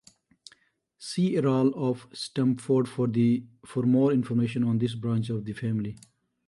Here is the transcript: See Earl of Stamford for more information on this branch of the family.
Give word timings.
See 0.97 1.37
Earl 1.37 1.75
of 1.75 2.07
Stamford 2.11 2.89
for 2.89 3.83
more 3.83 4.11
information 4.11 4.63
on 4.63 4.79
this 4.79 4.95
branch 4.95 5.29
of 5.29 5.45
the 5.45 5.53
family. 5.53 5.95